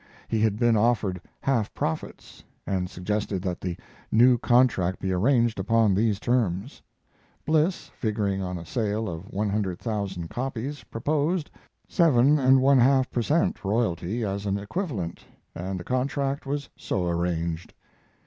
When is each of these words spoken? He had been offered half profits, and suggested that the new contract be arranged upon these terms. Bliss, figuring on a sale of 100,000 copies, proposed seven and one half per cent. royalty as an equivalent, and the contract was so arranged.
He 0.27 0.39
had 0.41 0.57
been 0.57 0.75
offered 0.75 1.21
half 1.41 1.71
profits, 1.75 2.43
and 2.65 2.89
suggested 2.89 3.43
that 3.43 3.61
the 3.61 3.77
new 4.11 4.39
contract 4.39 4.99
be 4.99 5.11
arranged 5.11 5.59
upon 5.59 5.93
these 5.93 6.19
terms. 6.19 6.81
Bliss, 7.45 7.91
figuring 7.93 8.41
on 8.41 8.57
a 8.57 8.65
sale 8.65 9.07
of 9.07 9.31
100,000 9.31 10.27
copies, 10.27 10.83
proposed 10.85 11.51
seven 11.87 12.39
and 12.39 12.63
one 12.63 12.79
half 12.79 13.11
per 13.11 13.21
cent. 13.21 13.63
royalty 13.63 14.23
as 14.23 14.47
an 14.47 14.57
equivalent, 14.57 15.23
and 15.53 15.79
the 15.79 15.83
contract 15.83 16.47
was 16.47 16.67
so 16.75 17.07
arranged. 17.07 17.71